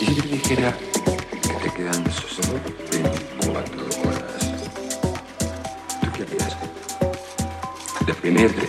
Si 0.00 0.06
yo 0.14 0.22
te 0.22 0.28
dijera 0.28 0.74
que 1.42 1.68
te 1.68 1.74
quedan 1.74 2.02
64 2.10 3.80
horas, 4.02 4.50
¿tú 6.00 6.10
qué 6.14 6.22
harías? 6.22 6.56
¿Deprimirte? 8.06 8.66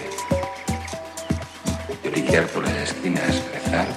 ¿Lloriquear 2.04 2.48
por 2.48 2.64
las 2.66 2.76
esquinas? 2.90 3.42
¿Rezar? 3.54 3.88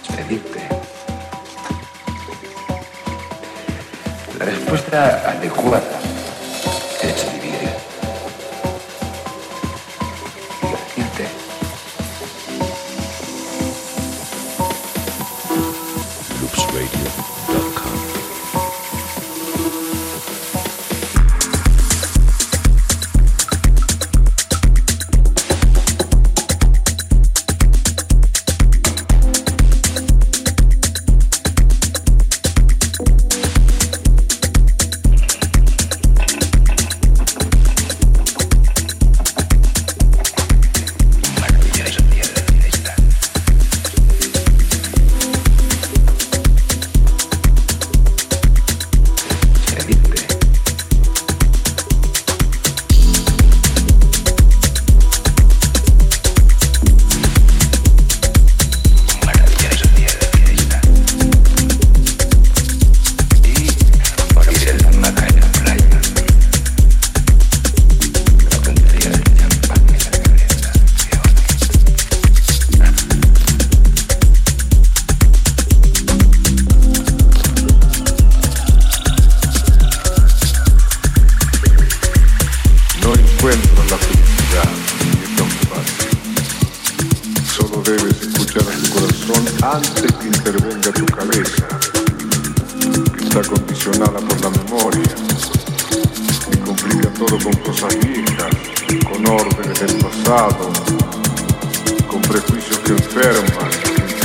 ¿Despedirte? 0.00 0.60
La 4.38 4.44
respuesta 4.46 5.30
adecuada 5.30 6.05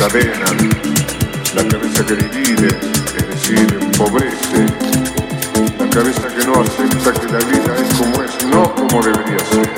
las 0.02 0.16
arenas, 0.16 0.52
la 1.54 1.68
cabeza 1.68 2.04
que 2.04 2.16
divide, 2.16 2.70
es 3.18 3.28
decir, 3.30 3.78
empobrece, 3.80 4.66
la 5.78 5.89
cabeza 5.91 6.28
que 6.28 6.43
no 6.43 6.62
acepta 6.62 7.14
que 7.14 7.28
la 7.32 7.39
vida 7.45 7.76
es 7.78 7.93
como 7.99 8.24
es, 8.24 8.45
no 8.45 8.74
como 8.74 9.04
debería 9.04 9.38
ser. 9.39 9.70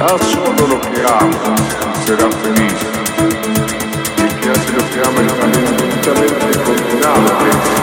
Haz 0.00 0.22
solo 0.26 0.66
lo 0.68 0.80
que 0.80 1.02
ama, 1.02 1.54
será 2.06 2.30
feliz. 2.30 2.80
El 4.16 4.40
que 4.40 4.50
hace 4.50 4.72
lo 4.72 4.84
que 4.90 5.00
ama 5.06 5.20
es 5.20 5.34
violentamente 5.36 6.58
condenado 6.64 7.81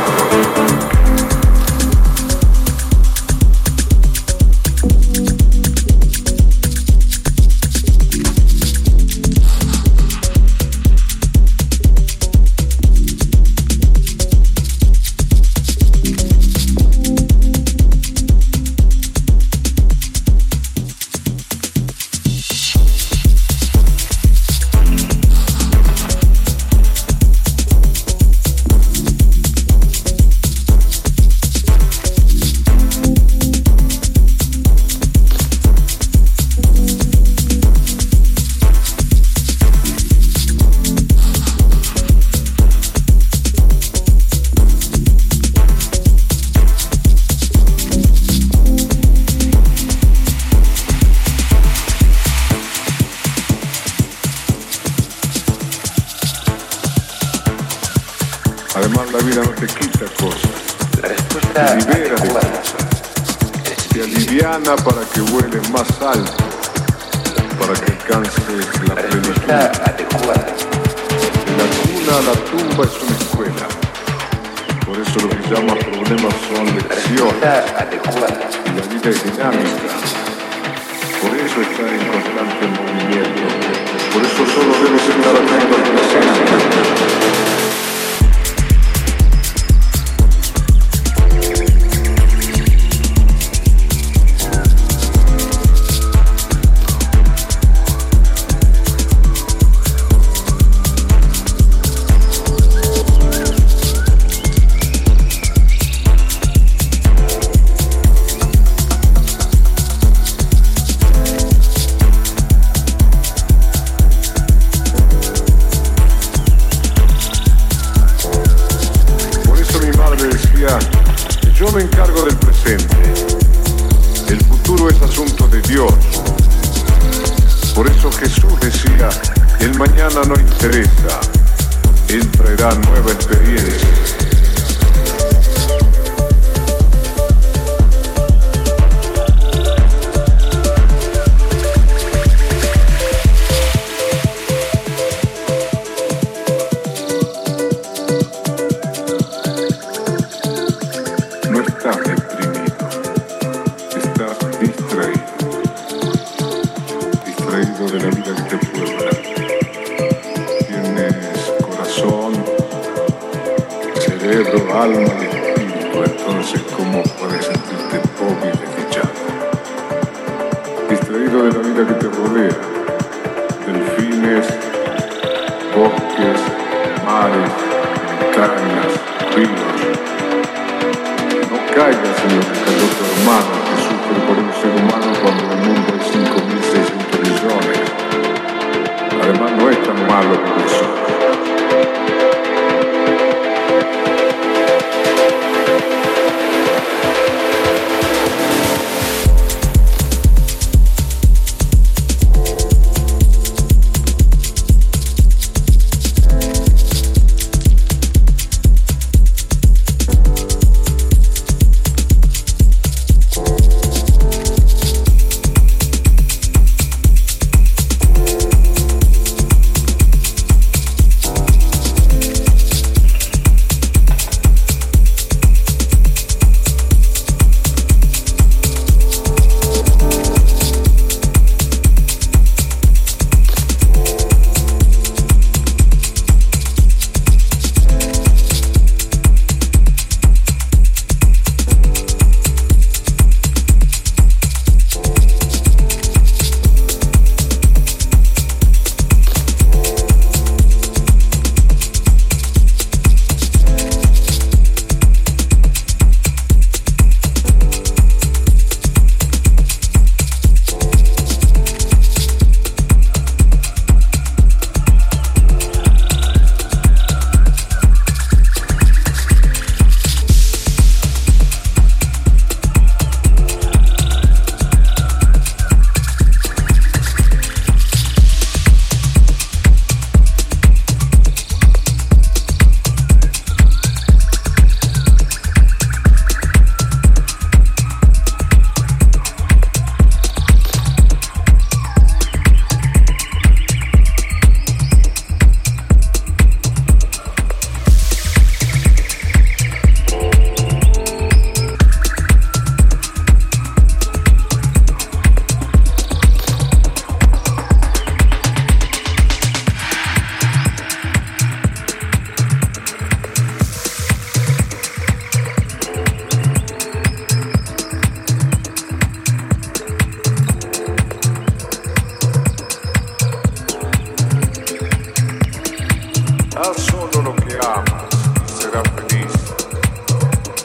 solo 326.80 327.22
lo 327.22 327.36
que 327.36 327.58
ama 327.62 328.08
será 328.46 328.82
feliz. 328.96 329.34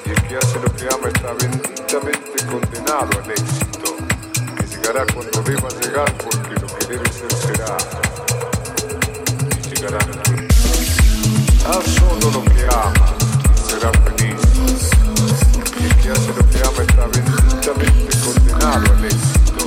Y 0.06 0.10
el 0.10 0.22
que 0.22 0.36
hace 0.36 0.60
lo 0.60 0.72
que 0.74 0.84
ama 0.94 1.08
está 1.08 1.32
benditamente 1.32 2.46
condenado 2.46 3.10
al 3.22 3.30
éxito, 3.30 3.96
que 4.56 4.66
llegará 4.66 5.04
cuando 5.12 5.42
deba 5.42 5.68
llegar 5.82 6.12
porque 6.18 6.54
lo 6.60 6.66
que 6.66 6.86
debe 6.86 7.12
ser 7.12 7.32
será. 7.34 7.76
Y 9.58 9.74
llegará 9.74 9.98
a 9.98 10.06
la 10.06 10.22
vida. 10.30 10.54
Haz 11.68 11.84
solo 11.98 12.30
lo 12.30 12.44
que 12.44 12.64
ama 12.70 13.06
será 13.66 13.90
feliz. 14.04 14.40
Y 15.80 15.84
el 15.84 15.96
que 15.96 16.10
hace 16.10 16.28
lo 16.28 16.48
que 16.48 16.58
ama 16.62 16.82
está 16.88 17.06
benditamente 17.06 18.16
condenado 18.24 18.92
al 18.92 19.04
éxito, 19.04 19.62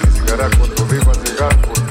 que 0.00 0.08
llegará 0.20 0.48
cuando 0.56 0.84
deba 0.86 1.12
llegar 1.24 1.56
porque 1.62 1.83